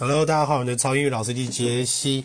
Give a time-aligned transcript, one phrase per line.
[0.00, 2.24] Hello，大家好，我是超英语老师机杰西。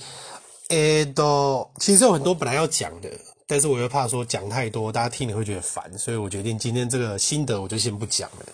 [0.70, 3.10] 诶，都其实有很多本来要讲的，
[3.46, 8.46] 但是我又怕说讲太多，大家听了会觉得烦，所以我决定今天这个心得我就先不讲了。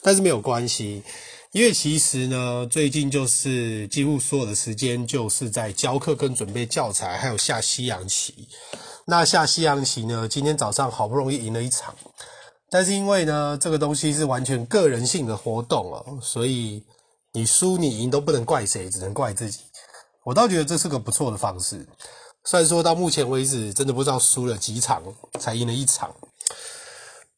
[0.00, 1.02] 但是没有关系，
[1.50, 8.48] 因为其实呢，最近就是几乎所有的时间就是在教课跟准备教材，还有下西洋棋。
[9.04, 11.94] 那下西洋棋呢，今天早上好不容易赢了一场，
[12.70, 16.82] 但是因为呢，这个东西是完全个人性的活动哦，所以。
[17.34, 19.60] 你输你赢都不能怪谁，只能怪自己。
[20.24, 21.86] 我倒觉得这是个不错的方式。
[22.44, 25.02] 虽然说到目前为止，真的不知道输了几场
[25.40, 26.14] 才赢了一场，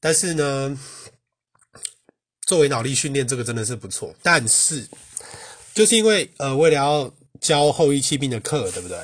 [0.00, 0.78] 但是呢，
[2.46, 4.12] 作为脑力训练，这个真的是不错。
[4.22, 4.88] 但是，
[5.74, 8.98] 就是因为呃，为了要教后翼弃病的课，对不对？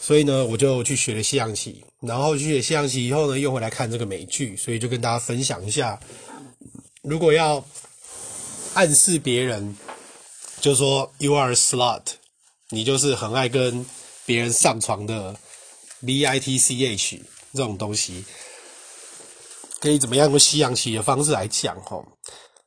[0.00, 6.00] 所以呢，我就去学了西洋棋，然后去学西洋棋以后呢，又回来看这个美剧，所以就跟大家分享一下，
[7.02, 7.64] 如果要
[8.74, 9.76] 暗示别人。
[10.60, 12.02] 就说 you are a slut，
[12.70, 13.84] 你就是很爱跟
[14.24, 15.36] 别人上床的
[16.04, 17.20] b i t c h
[17.52, 18.24] 这种东西，
[19.80, 22.04] 可以怎么样用西洋棋的方式来讲吼？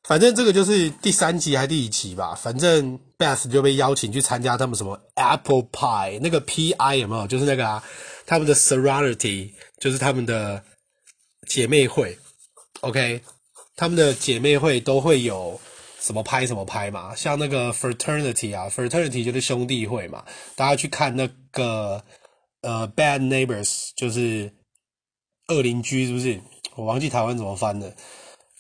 [0.04, 2.34] 反正这个就是第三集还是第一集吧？
[2.34, 7.28] 反正 Beth 就被邀请去参加他们什么 Apple Pie 那个 P I 有没有？
[7.28, 7.84] 就是那个啊，
[8.26, 10.64] 他们的 sorority 就是他们的
[11.48, 12.18] 姐妹会
[12.82, 13.22] ，OK，
[13.76, 15.60] 他们的姐妹会都会有。
[16.00, 20.24] 什么拍什么拍嘛，像那个 fraternity 啊，fraternity 就是兄弟会嘛。
[20.56, 22.04] 大家去看那个
[22.62, 24.52] 呃，bad neighbors 就是
[25.50, 26.42] 恶邻居，是不是？
[26.76, 27.94] 我忘记台湾怎么翻的。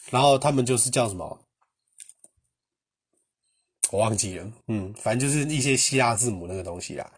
[0.09, 1.40] 然后他们就是叫什么？
[3.92, 4.46] 我忘记了。
[4.68, 7.09] 嗯，反正就是一些希腊字母那个东西啦。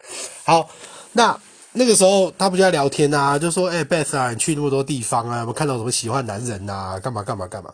[0.44, 0.69] 好，
[1.13, 1.39] 那
[1.73, 3.39] 那个时候他不就在聊天啊？
[3.39, 7.00] 就说：“哎，Beth 啊，你去那么多地方啊，有没有看到什么喜欢男人啊？
[7.00, 7.73] 干嘛干嘛干嘛？”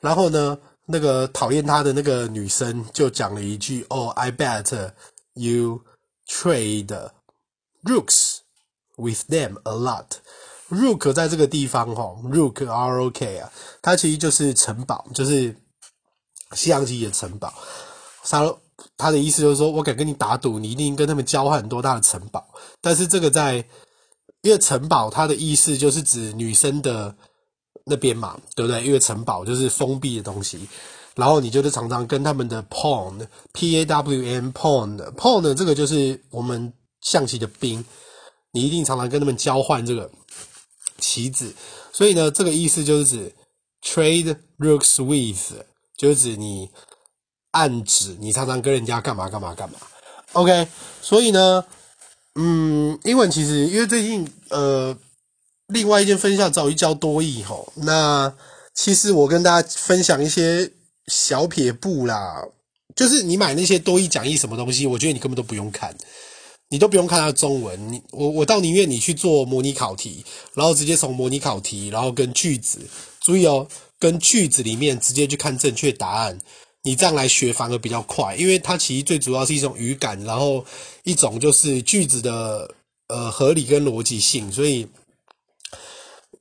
[0.00, 0.58] 然后呢？
[0.90, 4.92] 那个讨厌他的那个女生就讲了一句：“哦、oh,，I bet
[5.34, 5.82] you
[6.28, 7.10] trade
[7.84, 8.38] rooks
[8.96, 10.06] with them a lot。
[10.68, 13.50] Rook 在这个地方哈，Rook R O K 啊，
[13.80, 15.56] 它其实就是城堡，就是
[16.52, 17.52] 西洋棋的城堡。
[18.22, 18.54] 他
[18.96, 22.46] 他的意思就是说，我敢跟你打赌，你一定跟他们交换很多他的城堡。
[22.80, 23.56] 但是这个在
[24.42, 27.14] 因为城堡，它的意思就是指女生的。”
[27.84, 28.84] 那边嘛，对不对？
[28.84, 30.68] 因为城堡就是封闭的东西，
[31.14, 37.84] 然后你就是常常跟他们的 pawn，p a w n pawn，pawn 这个就是我们象棋的兵，
[38.52, 40.10] 你一定常常跟他们交换这个
[40.98, 41.52] 棋子，
[41.92, 43.34] 所以呢，这个意思就是指
[43.82, 45.62] trade rooks with，
[45.96, 46.68] 就是指你
[47.52, 49.78] 暗指你常常跟人家干嘛干嘛干嘛。
[50.34, 50.68] OK，
[51.02, 51.64] 所以呢，
[52.36, 54.96] 嗯，英文其实因为最近呃。
[55.70, 57.72] 另外一件分享，早一教多益吼。
[57.76, 58.32] 那
[58.74, 60.70] 其实我跟大家分享一些
[61.08, 62.42] 小撇步啦，
[62.94, 65.94] 就是你买那些多义讲义什么东西，我觉得你根本都不用看，
[66.70, 67.92] 你都不用看它中文。
[67.92, 72.78] 你我我倒宁愿你去做模拟考题，然后直接从模拟考题，然后跟句子，
[73.20, 73.66] 注意哦，
[73.98, 76.38] 跟句子里面直接去看正确答案，
[76.84, 80.64] 你这样来学反而比较快，因为它其实最主要是一种语感，然后
[81.04, 82.72] 一种就是句子的
[83.08, 84.86] 呃合理跟逻辑性，所以。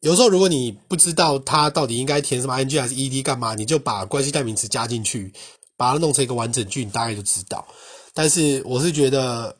[0.01, 5.33] 有时候，如果你不知道它到底应该填什么 ing 还是 ed 干嘛，你就把关系代名词加进去，
[5.75, 7.65] 把它弄成一个完整句，你大概就知道。
[8.13, 9.53] 但是我是觉得，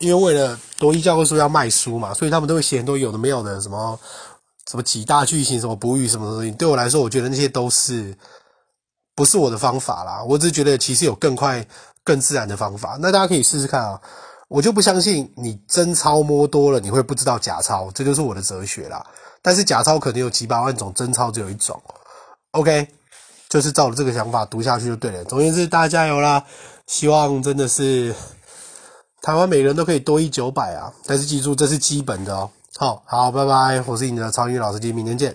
[0.00, 3.98] 因为为了多益教科书要卖书嘛，所以他们都会写很多有的没有的，什么
[4.68, 6.50] 什么几大句型，什么补语什么东西。
[6.50, 8.16] 对我来说，我觉得那些都是
[9.14, 10.24] 不是我的方法啦。
[10.24, 11.64] 我只是觉得其实有更快、
[12.02, 12.98] 更自然的方法。
[13.00, 14.00] 那大家可以试试看啊。
[14.48, 19.04] 我就不相信你真钞摸多了，你会不知道假钞，这就是我的哲学啦。
[19.42, 21.80] 但是假钞可能有几百万种，真钞只有一种。
[22.52, 22.86] OK，
[23.48, 25.24] 就是照着这个想法读下去就对了。
[25.24, 26.44] 总言之，大家加油啦！
[26.86, 28.14] 希望真的是
[29.22, 30.92] 台湾每人都可以多一九百啊！
[31.06, 32.50] 但是记住，这是基本的哦。
[32.76, 33.82] 好，好，拜拜！
[33.86, 35.34] 我是你的超英老师机，明天见。